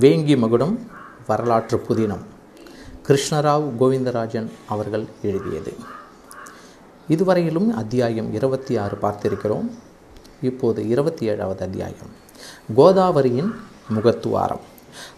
வேங்கி 0.00 0.36
மகுடம் 0.36 0.90
வரலாற்று 1.26 1.82
புதினம். 1.88 2.24
கிருஷ்ணராவ் 3.06 3.70
கோவிந்தராஜன் 3.80 4.50
அவர்கள் 4.68 5.04
எழுதியது. 5.22 5.76
இதுவரையிலும் 7.08 7.76
அத்தியாயம் 7.76 8.34
இருபத்தி 8.34 8.76
ஆறு 8.76 8.98
பார்த்திருக்கிறோம். 9.02 9.70
இப்போது 10.42 10.88
இருபத்தி 10.88 11.26
ஏழாவது 11.26 11.64
அத்தியாயம். 11.64 12.10
கோதாவரியின் 12.76 13.50
முகத்துவாரம். 13.94 14.60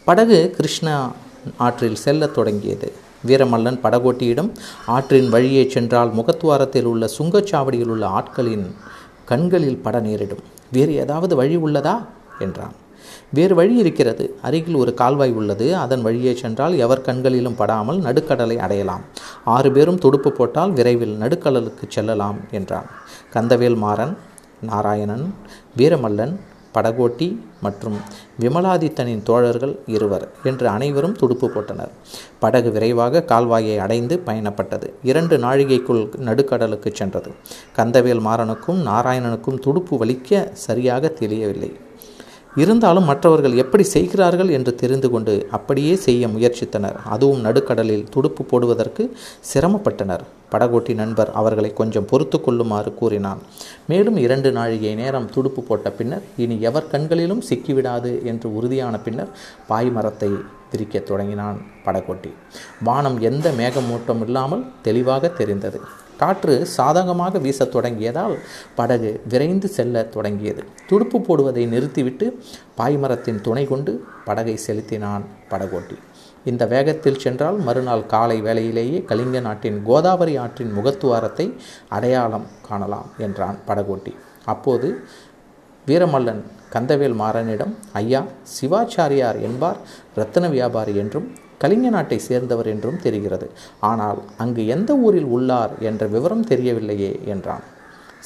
படகு 0.04 0.50
கிருஷ்ணா 0.50 1.12
ஆற்றில் 1.56 1.94
செல்லத் 1.94 2.34
தொடங்கியது. 2.34 2.92
வீரமல்லன் 3.26 3.78
படகோட்டியிடம் 3.82 4.50
ஆற்றின் 4.86 5.28
வழியே 5.28 5.68
சென்றால் 5.68 6.12
முகத்துவாரத்தில் 6.12 6.84
உள்ள 6.84 7.08
சுங்கச்சாவடியில் 7.18 7.86
உள்ள 7.86 8.08
ஆட்களின் 8.08 8.74
கண்களில் 9.24 9.78
பட 9.78 10.00
நேரிடும். 10.00 10.42
வேறு 10.72 10.94
ஏதாவது 10.94 11.36
வழி 11.36 11.56
உள்ளதா? 11.56 12.06
என்றான். 12.38 12.72
வேறு 13.32 13.54
வழி 13.54 13.76
இருக்கிறது. 13.76 14.24
அருகில் 14.42 14.74
ஒரு 14.74 14.94
கால்வாய் 14.94 15.32
உள்ளது. 15.32 15.76
அதன் 15.76 16.02
வழியே 16.02 16.34
சென்றால் 16.34 16.78
எவர் 16.78 17.00
கண்களிலும் 17.00 17.54
படாமல் 17.54 18.00
நடுக்கடலை 18.00 18.56
அடையலாம். 18.56 19.04
ஆறு 19.44 19.72
பேரும் 19.72 19.98
துடுப்பு 19.98 20.32
போட்டால் 20.32 20.70
விரைவில் 20.70 21.18
நடுக்கடலுக்கு 21.20 21.86
செல்லலாம் 21.88 22.38
என்றான். 22.50 22.88
கந்தவேல் 23.34 23.76
மாறன் 23.76 24.16
நாராயணன் 24.62 25.34
வீரமல்லன் 25.76 26.34
படகோட்டி 26.74 27.28
மற்றும் 27.62 27.96
விமலாதித்தனின் 28.40 29.22
தோழர்கள் 29.22 29.72
இருவர் 29.86 30.28
என்று 30.44 30.68
அனைவரும் 30.68 31.16
துடுப்பு 31.16 31.46
போட்டனர். 31.54 31.92
படகு 32.38 32.70
விரைவாக 32.70 33.24
கால்வாயை 33.26 33.76
அடைந்து 33.76 34.22
பயணப்பட்டது. 34.26 34.88
இரண்டு 35.02 35.38
நாழிகைக்குள் 35.38 36.02
நடுக்கடலுக்கு 36.28 36.92
சென்றது. 36.92 37.32
கந்தவேல் 37.76 38.24
மாறனுக்கும் 38.28 38.80
நாராயணனுக்கும் 38.90 39.58
துடுப்பு 39.58 39.96
வலிக்க 40.04 40.52
சரியாக 40.52 41.08
தெரியவில்லை. 41.08 41.72
இருந்தாலும் 42.56 43.04
மற்றவர்கள் 43.04 43.54
எப்படி 43.54 43.82
செய்கிறார்கள் 43.82 44.48
என்று 44.48 44.74
தெரிந்து 44.74 45.10
கொண்டு 45.10 45.48
அப்படியே 45.50 45.94
செய்ய 45.96 46.28
முயற்சித்தனர். 46.28 46.96
அதுவும் 47.04 47.40
நடுக்கடலில் 47.40 48.08
துடுப்பு 48.10 48.44
போடுவதற்கு 48.44 49.16
சிரமப்பட்டனர். 49.52 50.20
படகோட்டி 50.52 50.94
நண்பர் 50.94 51.30
அவர்களை 51.32 51.72
கொஞ்சம் 51.72 52.04
பொறுத்து 52.04 52.40
கொள்ளுமாறு 52.40 52.94
கூறினான். 52.94 53.38
மேலும் 53.86 54.16
இரண்டு 54.16 54.52
நாழிகை 54.52 54.94
நேரம் 54.94 55.30
துடுப்பு 55.30 55.62
போட்ட 55.62 55.90
பின்னர் 55.90 56.22
இனி 56.36 56.60
எவர் 56.60 56.90
கண்களிலும் 56.90 57.42
சிக்கிவிடாது 57.50 58.22
என்று 58.22 58.56
உறுதியான 58.56 59.00
பின்னர் 59.00 59.28
பாய்மரத்தை 59.68 60.30
பிரிக்கத் 60.72 61.06
தொடங்கினான் 61.06 61.62
படகோட்டி. 61.84 62.32
வானம் 62.84 63.20
எந்த 63.20 63.50
மேகமூட்டம் 63.50 64.24
இல்லாமல் 64.26 64.64
தெளிவாக 64.82 65.28
தெரிந்தது. 65.28 65.80
காற்று 66.22 66.54
சாதகமாக 66.76 67.38
வீசத் 67.44 67.72
தொடங்கியதால் 67.74 68.36
படகு 68.78 69.10
விரைந்து 69.32 69.68
செல்ல 69.76 70.04
தொடங்கியது. 70.16 70.62
துடுப்பு 70.90 71.18
போடுவதை 71.20 71.64
நிறுத்திவிட்டு 71.74 72.26
பாய்மரத்தின் 72.78 73.40
துணை 73.46 73.64
கொண்டு 73.72 73.92
படகை 74.24 74.56
செலுத்தினான் 74.66 75.24
படகோட்டி. 75.50 75.96
இந்த 76.50 76.64
வேகத்தில் 76.66 77.20
சென்றால் 77.24 77.58
மறுநாள் 77.66 78.04
காலை 78.12 78.36
வேளையிலேயே 78.42 78.98
கலிங்க 79.10 79.40
நாட்டின் 79.46 79.78
கோதாவரி 79.88 80.34
ஆற்றின் 80.44 80.72
முகத்துவாரத்தை 80.76 81.46
அடையாளம் 81.88 82.46
காணலாம் 82.68 83.10
என்றான் 83.26 83.58
படகோட்டி. 83.68 84.14
அப்போது 84.52 84.88
வீரமல்லன் 85.86 86.42
கந்தவேல் 86.74 87.16
மாறனிடம் 87.20 87.72
ஐயா 88.00 88.20
சிவாச்சாரியார் 88.54 89.38
என்பார் 89.48 89.78
ரத்தன 90.16 90.48
வியாபாரி 90.50 90.92
என்றும் 91.02 91.28
கலிங்க 91.62 91.88
நாட்டை 91.88 92.18
சேர்ந்தவர் 92.28 92.70
என்றும் 92.74 93.02
தெரிகிறது. 93.02 93.46
ஆனால் 93.90 94.20
அங்கு 94.36 94.62
எந்த 94.76 94.90
ஊரில் 95.06 95.28
உள்ளார் 95.36 95.74
என்ற 95.88 96.06
விவரம் 96.06 96.48
தெரியவில்லையே 96.48 97.12
என்றான். 97.24 97.64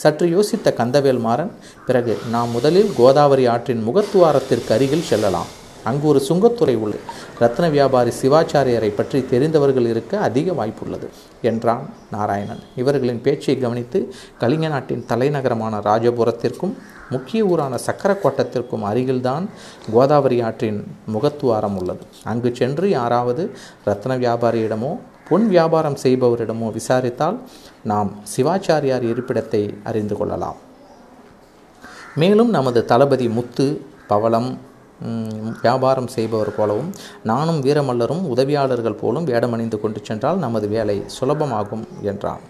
சற்று 0.02 0.26
யோசித்த 0.36 0.68
கந்தவேல் 0.78 1.20
மாறன் 1.26 1.52
பிறகு 1.86 2.14
நாம் 2.30 2.50
முதலில் 2.50 2.90
கோதாவரி 2.96 3.44
ஆற்றின் 3.46 3.82
முகத்துவாரத்திற்கு 3.88 4.72
அருகில் 4.76 5.08
செல்லலாம். 5.10 5.50
அங்கு 5.88 6.06
ஒரு 6.12 6.20
சுங்கத்துறை 6.28 6.74
உள்ளது. 6.84 7.04
ரத்ன 7.40 7.70
வியாபாரி 7.70 8.12
சிவாச்சாரியரை 8.22 8.90
பற்றி 8.96 9.20
தெரிந்தவர்கள் 9.32 9.88
இருக்க 9.92 10.18
அதிக 10.28 10.52
வாய்ப்புள்ளது 10.52 11.08
என்றான் 11.42 11.84
நாராயணன். 12.10 12.62
இவர்களின் 12.76 13.22
பேச்சை 13.26 13.56
கவனித்து 13.58 14.00
கலிங்க 14.40 14.68
நாட்டின் 14.68 15.06
தலைநகரமான 15.08 15.80
ராஜபுரத்திற்கும் 15.88 16.74
முக்கிய 17.10 17.44
ஊரான 17.44 17.78
சக்கரக்கோட்டத்திற்கும் 17.86 18.84
அருகில்தான் 18.90 19.46
கோதாவரி 19.92 20.38
ஆற்றின் 20.40 20.80
முகத்துவாரம் 21.14 21.76
உள்ளது. 21.80 22.04
அங்கு 22.24 22.50
சென்று 22.54 22.86
யாராவது 22.90 23.42
ரத்ன 23.86 24.16
வியாபாரியிடமோ 24.24 24.92
பொன் 25.28 25.48
வியாபாரம் 25.48 25.98
செய்பவரிடமோ 26.02 26.66
விசாரித்தால் 26.78 27.36
நாம் 27.90 28.10
சிவாச்சாரியார் 28.36 29.04
இருப்பிடத்தை 29.12 29.62
அறிந்து 29.84 30.16
கொள்ளலாம். 30.16 30.58
மேலும் 32.14 32.50
நமது 32.50 32.80
தளபதி 32.84 33.28
முத்து 33.28 33.66
பவளம் 34.06 34.50
வியாபாரம் 35.62 36.10
செய்பவர் 36.16 36.54
போலவும் 36.56 36.90
நானும் 37.30 37.60
வீரமல்லரும் 37.62 38.22
உதவியாளர்கள் 38.34 39.00
போலும் 39.02 39.26
வேடமணிந்து 39.26 39.78
கொண்டு 39.80 40.00
சென்றால் 40.02 40.42
நமது 40.46 40.68
வேலை 40.68 40.96
சுலபமாகும் 41.16 41.84
என்றான். 42.02 42.42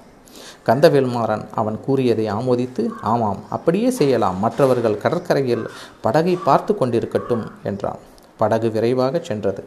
கந்தவேல்மாறன் 0.68 1.44
அவன் 1.60 1.78
கூறியதை 1.86 2.26
ஆமோதித்து 2.32 2.82
ஆமாம் 3.12 3.40
அப்படியே 3.50 3.90
செய்யலாம். 3.90 4.38
மற்றவர்கள் 4.38 5.02
கடற்கரையில் 5.04 5.64
படகை 6.00 6.34
பார்த்து 6.48 6.74
கொண்டிருக்கட்டும் 6.80 7.44
என்றான். 7.62 8.02
படகு 8.44 8.70
விரைவாக 8.76 9.20
சென்றது. 9.28 9.62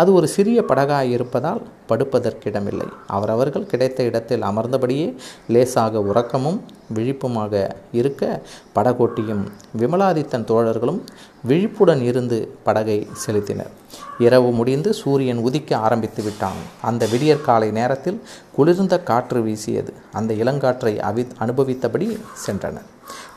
அது 0.00 0.10
ஒரு 0.18 0.28
சிறிய 0.36 0.58
படகாக 0.68 1.06
இருப்பதால் 1.16 1.62
படுப்பதற்கிடமில்லை. 1.88 2.88
அவரவர்கள் 3.16 3.70
கிடைத்த 3.72 4.02
இடத்தில் 4.10 4.46
அமர்ந்தபடியே 4.50 5.08
லேசாக 5.48 6.00
உறக்கமும் 6.10 6.60
விழிப்புமாக 6.96 7.52
இருக்க 8.00 8.22
படகோட்டியும் 8.76 9.44
விமலாதித்தன் 9.80 10.48
தோழர்களும் 10.50 11.00
விழிப்புடன் 11.48 12.02
இருந்து 12.10 12.38
படகை 12.66 12.98
செலுத்தினர். 13.24 13.72
இரவு 14.26 14.50
முடிந்து 14.58 14.90
சூரியன் 15.00 15.40
உதிக்க 15.48 15.70
ஆரம்பித்து 15.86 16.22
விட்டான். 16.22 16.60
அந்த 16.82 17.02
விடியற்காலை 17.12 17.68
நேரத்தில் 17.78 18.18
குளிர்ந்த 18.56 18.94
காற்று 19.10 19.40
வீசியது. 19.46 19.92
அந்த 20.18 20.32
இளங்காற்றை 20.42 20.94
அவி 21.10 21.24
அனுபவித்தபடி 21.44 22.08
சென்றனர். 22.46 22.88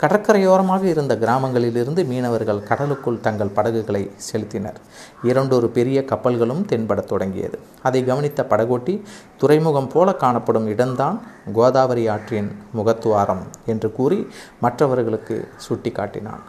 கடற்கரையோரமாக 0.01 0.83
இருந்த 0.83 1.15
கிராமங்களிலிருந்து 1.15 2.05
மீனவர்கள் 2.05 2.63
கடலுக்குள் 2.63 3.19
தங்கள் 3.19 3.53
படகுகளை 3.53 4.11
செலுத்தினர். 4.31 4.79
இரண்டொரு 5.23 5.69
பெரிய 5.69 6.01
கப்பல்களும் 6.01 6.63
தென்படத் 6.71 7.09
தொடங்கியது. 7.11 7.59
அதை 7.83 8.03
கவனித்த 8.03 8.45
படகோட்டி 8.49 9.01
துறைமுகம் 9.37 9.87
போல 9.87 10.15
காணப்படும் 10.15 10.67
இடம்தான் 10.67 11.21
கோதாவரி 11.53 12.07
ஆற்றின் 12.07 12.51
முகத்துவாரம் 12.77 13.43
என்று 13.65 13.91
கூறி 13.91 14.27
மற்றவர்களுக்கு 14.61 15.47
சுட்டி 15.57 15.91
காட்டினான் 15.91 16.43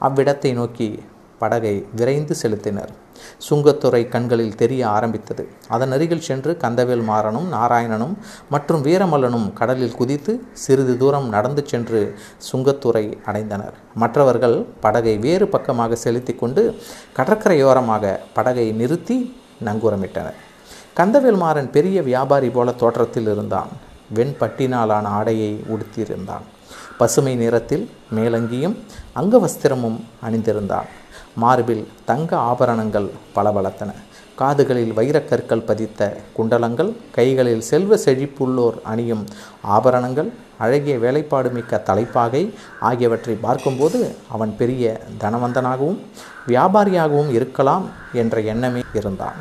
அவ்விடத்தை 0.00 0.52
நோக்கி 0.52 0.88
படகை 1.38 1.86
விரைந்து 1.96 2.34
செலுத்தினர். 2.42 2.92
சுங்கத்துறை 3.50 4.08
கண்களில் 4.08 4.54
தெரிய 4.54 4.88
ஆரம்பித்தது. 4.88 5.48
அதன் 5.68 5.92
அருகில் 5.92 6.20
சென்று 6.20 6.56
கந்தவேல் 6.60 7.04
மாறனும் 7.10 7.48
நாராயணனும் 7.52 8.14
மற்றும் 8.50 8.84
வீரமல்லனும் 8.84 9.52
கடலில் 9.52 9.94
குதித்து 9.94 10.42
சிறிது 10.52 10.96
தூரம் 10.96 11.28
நடந்து 11.28 11.64
சென்று 11.66 12.18
சுங்கத்துறை 12.52 13.18
அடைந்தனர். 13.26 13.76
மற்றவர்கள் 13.94 14.66
படகை 14.80 15.18
வேறு 15.18 15.48
பக்கமாக 15.48 15.94
செலுத்தி 15.94 16.34
கொண்டு 16.34 16.76
கடற்கரையோரமாக 17.16 18.18
படகை 18.32 18.72
நிறுத்தி 18.72 19.36
நங்கூரமிட்டனர். 19.64 20.38
கந்தவேல் 20.96 21.36
மாறன் 21.36 21.70
பெரிய 21.70 22.02
வியாபாரி 22.02 22.50
போல 22.50 22.72
தோற்றத்தில் 22.72 23.28
இருந்தான். 23.32 23.68
வெண்பட்டினாலான 24.14 25.02
ஆடையை 25.02 25.64
உடுத்தியிருந்தான். 25.68 26.44
பசுமை 26.98 27.36
நிறத்தில் 27.36 27.90
மேலங்கியும் 28.14 28.76
அங்கவஸ்திரமும் 29.16 30.00
அணிந்திருந்தான். 30.22 30.88
மார்பில் 31.34 31.84
தங்க 32.04 32.36
ஆபரணங்கள் 32.36 33.08
பளபளத்தன 33.34 33.92
காதுகளில் 34.38 34.92
வைரக்கற்கள் 34.96 35.66
பதித்த 35.66 36.16
குண்டலங்கள் 36.36 36.90
கைகளில் 37.12 37.60
செல்வ 37.60 37.96
செழிப்புள்ளோர் 37.96 38.78
அணியும் 38.82 39.24
ஆபரணங்கள் 39.62 40.30
அழகிய 40.58 40.98
வேலைப்பாடு 40.98 41.50
மிக்க 41.50 41.78
தலைப்பாகை 41.78 42.42
ஆகியவற்றை 42.80 43.34
பார்க்கும்போது 43.34 44.14
அவன் 44.28 44.54
பெரிய 44.56 45.00
தனவந்தனாகவும் 45.20 45.98
வியாபாரியாகவும் 46.48 47.30
இருக்கலாம் 47.30 47.86
என்ற 48.12 48.40
எண்ணமே 48.40 48.82
இருந்தான். 48.94 49.38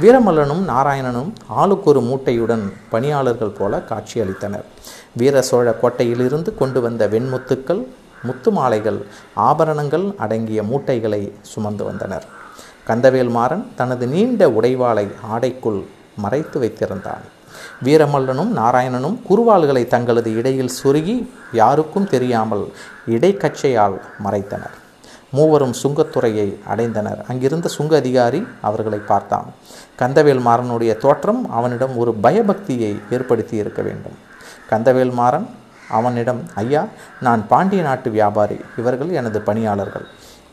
வீரமல்லனும் 0.00 0.62
நாராயணனும் 0.72 1.30
ஆளுக்கொரு 1.56 2.00
மூட்டையுடன் 2.08 2.72
பணியாளர்கள் 2.88 3.56
போல 3.58 3.82
காட்சியளித்தனர். 3.90 4.66
வீர 5.16 5.42
சோழ 5.42 5.76
கோட்டையிலிருந்து 5.82 6.54
கொண்டு 6.54 6.80
வந்த 6.80 7.08
வெண்முத்துக்கள் 7.08 7.82
முத்து 8.22 8.50
மாலைகள் 8.50 9.06
ஆபரணங்கள் 9.34 10.14
அடங்கிய 10.18 10.62
மூட்டைகளை 10.62 11.32
சுமந்து 11.42 11.84
வந்தனர். 11.84 12.24
கந்தவேல் 12.86 13.30
மாறன் 13.30 13.72
தனது 13.76 14.06
நீண்ட 14.06 14.48
உடைவாளை 14.48 15.08
ஆடைக்குள் 15.32 15.84
மறைத்து 16.16 16.60
வைத்திருந்தான். 16.60 17.24
வீரமல்லனும் 17.84 18.52
நாராயணனும் 18.56 19.18
குருவாள்களை 19.28 19.86
தங்களது 19.86 20.36
இடையில் 20.36 20.68
சுருகி 20.68 21.32
யாருக்கும் 21.52 22.08
தெரியாமல் 22.08 22.72
இடைக்கச்சையால் 23.06 24.00
மறைத்தனர். 24.24 24.76
மூவரும் 25.30 25.74
சுங்கத்துறையை 25.82 26.54
அடைந்தனர். 26.74 27.24
அங்கிருந்த 27.28 27.68
சுங்க 27.68 27.96
அதிகாரி 27.96 28.46
அவர்களை 28.60 28.98
பார்த்தான். 28.98 29.44
கந்தவேல் 29.98 30.40
மாறனுடைய 30.40 30.96
தோற்றம் 30.96 31.50
அவனிடம் 31.50 31.96
ஒரு 31.96 32.14
பயபக்தியை 32.22 33.00
ஏற்படுத்தி 33.10 33.56
இருக்க 33.56 33.82
வேண்டும். 33.82 34.16
கந்தவேல் 34.70 35.12
மாறன் 35.12 35.48
அவனிடம் 35.90 36.42
ஐயா 36.54 36.86
நான் 37.20 37.48
பாண்டிய 37.48 37.82
நாட்டு 37.82 38.10
வியாபாரி. 38.10 38.60
இவர்கள் 38.78 39.08
எனது 39.08 39.40
பணியாளர்கள். 39.40 40.06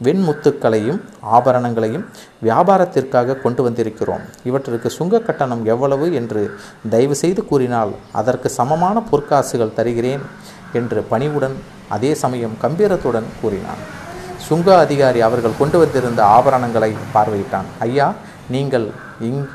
வெண்முத்துக்களையும் 0.04 1.02
ஆபரணங்களையும் 1.22 2.06
வியாபாரத்திற்காக 2.44 3.42
கொண்டு 3.42 3.70
வந்திருக்கிறோம். 3.70 4.24
இவற்றிற்கு 4.44 4.90
சுங்க 4.90 5.20
கட்டணம் 5.20 5.66
எவ்வளவு? 5.66 6.14
என்று 6.14 6.58
தயவு 6.90 7.16
செய்து 7.16 7.46
கூறினால் 7.46 7.92
அதற்கு 8.12 8.50
சமமான 8.50 9.04
பொற்காசுகள் 9.12 9.74
தருகிறேன் 9.74 10.22
என்று 10.74 11.04
பணிவுடன் 11.04 11.56
அதே 11.90 12.14
சமயம் 12.14 12.58
கம்பீரத்துடன் 12.62 13.30
கூறினான். 13.42 13.82
சுங்க 14.38 14.78
அதிகாரி 14.78 15.22
அவர்கள் 15.22 15.60
கொண்டு 15.60 15.80
வந்திருந்த 15.80 16.24
ஆபரணங்களை 16.24 16.94
பார்வையிட்டான். 17.14 17.70
ஐயா 17.80 18.14
நீங்கள் 18.50 18.92
இங் 19.22 19.50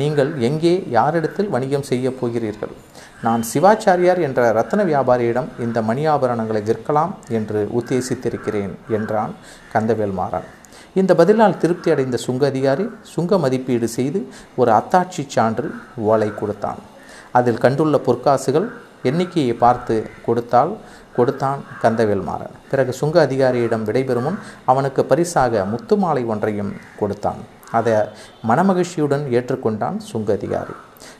நீங்கள் 0.00 0.30
எங்கே 0.48 0.72
யாரிடத்தில் 0.96 1.50
வணிகம் 1.54 1.86
செய்ய 1.88 2.06
போகிறீர்கள்? 2.20 2.72
நான் 3.26 3.42
சிவாச்சாரியார் 3.50 4.20
என்ற 4.26 4.40
ரத்ன 4.58 4.84
வியாபாரியிடம் 4.90 5.48
இந்த 5.64 5.78
மணி 5.88 6.02
ஆபரணங்களை 6.14 6.62
விற்கலாம் 6.68 7.12
என்று 7.38 7.60
உத்தேசித்திருக்கிறேன் 7.78 8.72
என்றான் 8.98 9.32
கந்தவேல் 9.74 10.14
மாறன். 10.20 10.46
இந்த 11.00 11.12
பதிலால் 11.20 11.58
திருப்தி 11.62 11.90
அடைந்த 11.94 12.16
சுங்க 12.26 12.42
அதிகாரி 12.52 12.86
சுங்க 13.14 13.38
மதிப்பீடு 13.44 13.88
செய்து 13.98 14.20
ஒரு 14.60 14.70
அத்தாட்சி 14.78 15.24
சான்று 15.34 15.68
ஓலை 16.10 16.30
கொடுத்தான். 16.40 16.80
அதில் 17.38 17.62
கண்டுள்ள 17.64 17.98
பொற்காசுகள் 18.08 18.66
எண்ணிக்கையை 19.10 19.54
பார்த்து 19.62 19.94
கொடுத்தால் 20.26 20.72
கொடுத்தான் 21.16 21.60
கந்தவேல்மாறன் 21.82 22.54
பிறகு 22.70 22.92
சுங்க 23.00 23.16
அதிகாரியிடம் 23.26 23.86
விடைபெறும் 23.88 24.26
முன் 24.26 24.38
அவனுக்கு 24.72 25.02
பரிசாக 25.10 25.64
முத்து 25.72 25.96
மாலை 26.02 26.22
ஒன்றையும் 26.32 26.72
கொடுத்தான். 27.00 27.40
அதை 27.78 27.94
மனமகிழ்ச்சியுடன் 28.48 29.24
ஏற்றுக்கொண்டான் 29.38 29.96
சுங்க 30.10 30.28
அதிகாரி. 30.38 30.74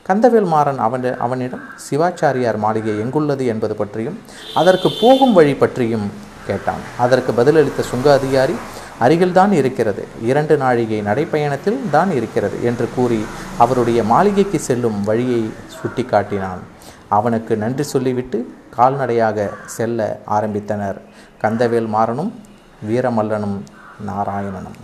கந்தவேல்மாறன் 0.08 0.80
அவன் 0.86 1.06
அவனிடம் 1.26 1.64
சிவாச்சாரியார் 1.86 2.58
மாளிகை 2.64 2.94
எங்குள்ளது 3.04 3.44
என்பது 3.52 3.74
பற்றியும் 3.80 4.18
அதற்கு 4.60 4.88
போகும் 5.00 5.34
வழி 5.38 5.54
பற்றியும் 5.62 6.06
கேட்டான். 6.48 6.82
அதற்கு 7.04 7.32
பதிலளித்த 7.40 7.80
சுங்க 7.92 8.08
அதிகாரி 8.18 8.56
அருகில்தான் 9.04 9.52
இருக்கிறது. 9.60 10.02
இரண்டு 10.30 10.54
நாழிகை 10.62 10.98
நடைப்பயணத்தில் 11.08 11.78
தான் 11.94 12.10
இருக்கிறது 12.18 12.56
என்று 12.70 12.86
கூறி 12.96 13.20
அவருடைய 13.64 14.00
மாளிகைக்கு 14.12 14.58
செல்லும் 14.68 14.98
வழியை 15.08 15.42
சுட்டிக்காட்டினான். 15.78 16.62
அவனுக்கு 17.16 17.52
நன்றி 17.62 17.84
சொல்லிவிட்டு 17.92 18.38
கால்நடையாக 18.76 19.38
செல்ல 19.76 20.20
ஆரம்பித்தனர். 20.36 20.98
கந்தவேல் 21.42 21.88
மாறனும் 21.96 22.32
வீரமல்லனும் 22.88 23.58
நாராயணனும். 24.08 24.78